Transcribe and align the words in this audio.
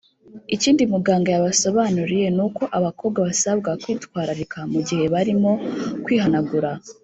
Ikindi 0.55 0.83
Muganga 0.93 1.29
yabasobanuriye 1.35 2.27
ni 2.35 2.41
uko 2.47 2.63
abakobwa 2.77 3.17
basabwa 3.27 3.69
kwitwararika 3.81 4.59
mu 4.71 4.79
gihe 4.87 5.05
barimo 5.13 5.51
kwihanagura 6.03 6.69